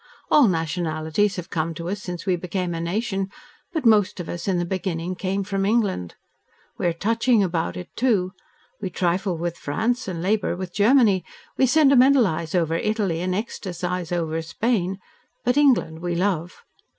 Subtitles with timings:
[0.31, 3.29] All nationalities have come to us since we became a nation,
[3.71, 6.15] but most of us in the beginning came from England.
[6.79, 8.31] We are touching about it, too.
[8.81, 11.23] We trifle with France and labour with Germany,
[11.55, 14.97] we sentimentalise over Italy and ecstacise over Spain
[15.45, 16.63] but England we love.